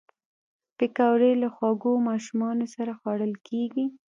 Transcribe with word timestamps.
پکورې 0.77 1.31
له 1.41 1.49
خوږو 1.55 1.93
ماشومانو 2.09 2.65
سره 2.75 2.91
خوړل 2.99 3.33
کېږي 3.47 3.85